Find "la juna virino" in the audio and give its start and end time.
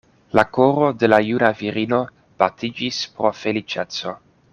1.11-1.99